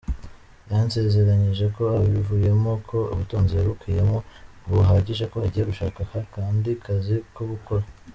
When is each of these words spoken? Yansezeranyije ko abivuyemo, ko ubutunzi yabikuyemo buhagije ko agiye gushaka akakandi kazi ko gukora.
Yansezeranyije 0.69 1.65
ko 1.75 1.83
abivuyemo, 1.99 2.71
ko 2.89 2.97
ubutunzi 3.13 3.53
yabikuyemo 3.55 4.17
buhagije 4.69 5.23
ko 5.31 5.35
agiye 5.45 5.63
gushaka 5.69 5.97
akakandi 6.05 6.69
kazi 6.85 7.15
ko 7.35 7.43
gukora. 7.51 7.83